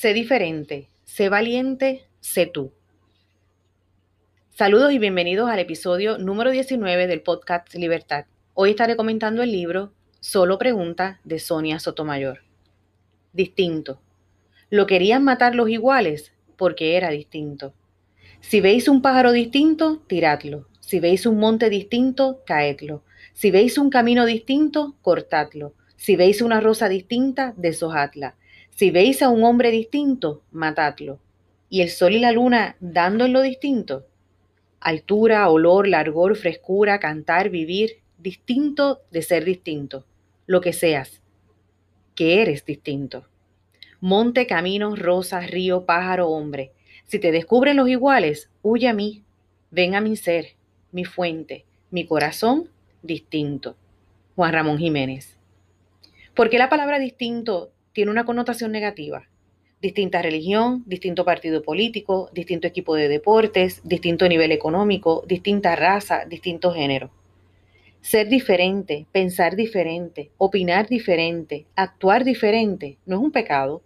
[0.00, 2.72] Sé diferente, sé valiente, sé tú.
[4.48, 8.24] Saludos y bienvenidos al episodio número 19 del podcast Libertad.
[8.54, 12.38] Hoy estaré comentando el libro Solo Pregunta de Sonia Sotomayor.
[13.34, 14.00] Distinto.
[14.70, 17.74] Lo querían matar los iguales porque era distinto.
[18.40, 20.66] Si veis un pájaro distinto, tiradlo.
[20.80, 23.02] Si veis un monte distinto, caedlo.
[23.34, 25.74] Si veis un camino distinto, cortadlo.
[25.96, 28.36] Si veis una rosa distinta, deshojadla.
[28.80, 31.20] Si veis a un hombre distinto, matadlo.
[31.68, 34.06] Y el sol y la luna dando en lo distinto.
[34.80, 40.06] Altura, olor, largor, frescura, cantar, vivir, distinto de ser distinto.
[40.46, 41.20] Lo que seas,
[42.14, 43.26] que eres distinto.
[44.00, 46.72] Monte, camino, rosa, río, pájaro, hombre.
[47.04, 49.24] Si te descubren los iguales, huye a mí.
[49.70, 50.56] Ven a mi ser,
[50.90, 52.70] mi fuente, mi corazón
[53.02, 53.76] distinto.
[54.36, 55.36] Juan Ramón Jiménez.
[56.32, 59.28] ¿Por qué la palabra distinto tiene una connotación negativa?
[59.80, 66.72] Distinta religión, distinto partido político, distinto equipo de deportes, distinto nivel económico, distinta raza, distinto
[66.72, 67.10] género.
[68.02, 73.82] Ser diferente, pensar diferente, opinar diferente, actuar diferente, no es un pecado.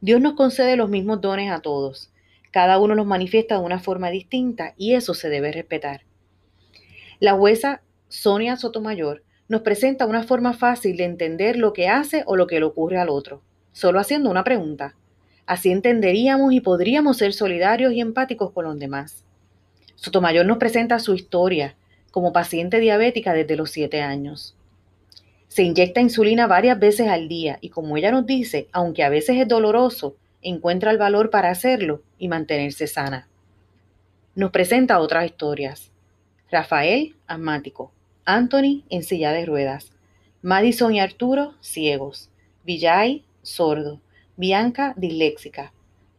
[0.00, 2.12] Dios nos concede los mismos dones a todos.
[2.50, 6.02] Cada uno los manifiesta de una forma distinta y eso se debe respetar.
[7.20, 12.36] La jueza Sonia Sotomayor nos presenta una forma fácil de entender lo que hace o
[12.36, 14.94] lo que le ocurre al otro, solo haciendo una pregunta.
[15.46, 19.24] Así entenderíamos y podríamos ser solidarios y empáticos con los demás.
[19.94, 21.76] Sotomayor nos presenta su historia
[22.10, 24.54] como paciente diabética desde los 7 años.
[25.48, 29.38] Se inyecta insulina varias veces al día y como ella nos dice, aunque a veces
[29.38, 33.28] es doloroso, encuentra el valor para hacerlo y mantenerse sana.
[34.34, 35.90] Nos presenta otras historias.
[36.50, 37.92] Rafael, asmático.
[38.30, 39.90] Anthony, en silla de ruedas.
[40.42, 42.28] Madison y Arturo, ciegos.
[42.62, 44.02] Villay, sordo.
[44.36, 45.72] Bianca, disléxica.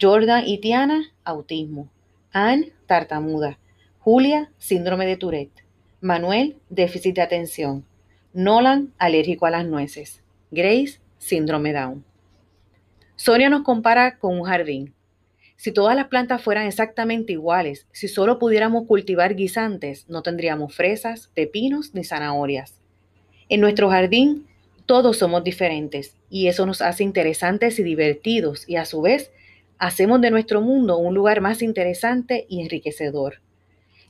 [0.00, 1.90] Jordan y Tiana, autismo.
[2.32, 3.58] Anne, tartamuda.
[3.98, 5.62] Julia, síndrome de Tourette.
[6.00, 7.84] Manuel, déficit de atención.
[8.32, 10.22] Nolan, alérgico a las nueces.
[10.50, 12.02] Grace, síndrome Down.
[13.14, 14.94] Sonia nos compara con un jardín.
[15.60, 21.30] Si todas las plantas fueran exactamente iguales, si solo pudiéramos cultivar guisantes, no tendríamos fresas,
[21.34, 22.80] pepinos ni zanahorias.
[23.50, 24.46] En nuestro jardín
[24.86, 29.32] todos somos diferentes y eso nos hace interesantes y divertidos y a su vez
[29.76, 33.42] hacemos de nuestro mundo un lugar más interesante y enriquecedor.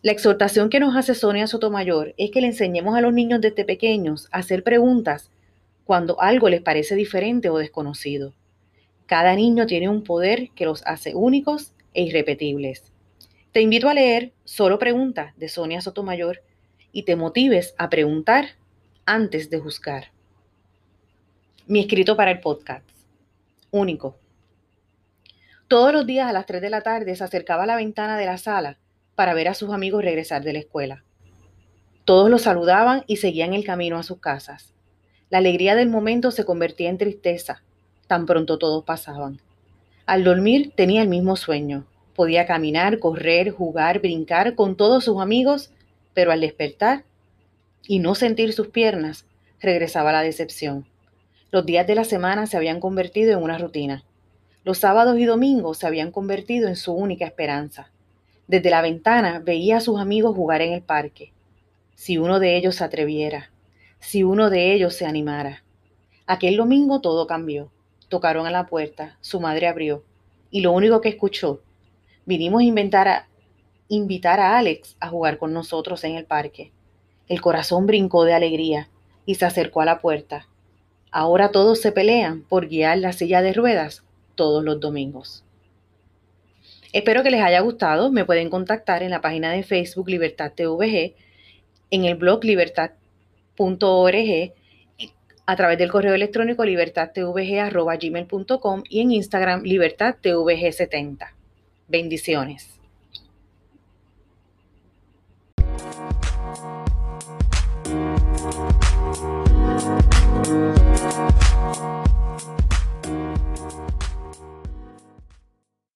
[0.03, 3.65] La exhortación que nos hace Sonia Sotomayor es que le enseñemos a los niños desde
[3.65, 5.33] pequeños a hacer preguntas
[5.85, 8.35] cuando algo les parece diferente o desconocido.
[9.11, 12.93] Cada niño tiene un poder que los hace únicos e irrepetibles.
[13.51, 16.45] Te invito a leer Solo Pregunta de Sonia Sotomayor
[16.93, 18.51] y te motives a preguntar
[19.07, 20.13] antes de juzgar.
[21.67, 22.89] Mi escrito para el podcast.
[23.73, 24.17] Único.
[25.67, 28.27] Todos los días a las 3 de la tarde se acercaba a la ventana de
[28.27, 28.79] la sala
[29.17, 31.03] para ver a sus amigos regresar de la escuela.
[32.05, 34.73] Todos los saludaban y seguían el camino a sus casas.
[35.31, 37.65] La alegría del momento se convertía en tristeza
[38.11, 39.41] tan pronto todos pasaban.
[40.05, 41.87] Al dormir tenía el mismo sueño.
[42.17, 45.71] Podía caminar, correr, jugar, brincar con todos sus amigos,
[46.13, 47.05] pero al despertar
[47.87, 49.27] y no sentir sus piernas,
[49.61, 50.87] regresaba la decepción.
[51.53, 54.03] Los días de la semana se habían convertido en una rutina.
[54.65, 57.93] Los sábados y domingos se habían convertido en su única esperanza.
[58.49, 61.33] Desde la ventana veía a sus amigos jugar en el parque.
[61.95, 63.53] Si uno de ellos se atreviera,
[64.01, 65.63] si uno de ellos se animara.
[66.27, 67.71] Aquel domingo todo cambió.
[68.11, 70.03] Tocaron a la puerta, su madre abrió,
[70.51, 71.63] y lo único que escuchó,
[72.27, 73.29] vinimos a, inventar a
[73.87, 76.73] invitar a Alex a jugar con nosotros en el parque.
[77.29, 78.91] El corazón brincó de alegría
[79.27, 80.49] y se acercó a la puerta.
[81.13, 84.03] Ahora todos se pelean por guiar la silla de ruedas
[84.35, 85.45] todos los domingos.
[86.93, 88.11] Espero que les haya gustado.
[88.11, 91.15] Me pueden contactar en la página de Facebook Libertad TVG,
[91.93, 92.97] en el blog libertad.org
[95.51, 101.33] a través del correo electrónico libertadtvg.gmail.com y en Instagram libertadtvg70.
[101.89, 102.80] Bendiciones.